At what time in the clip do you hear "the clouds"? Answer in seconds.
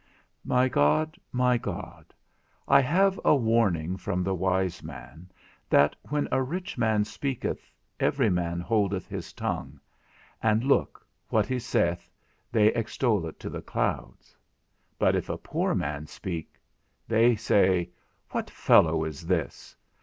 13.51-14.35